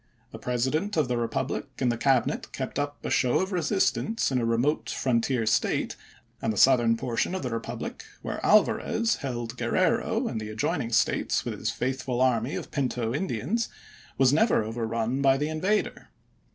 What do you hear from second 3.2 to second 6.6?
of resistance in a remote frontier State; and the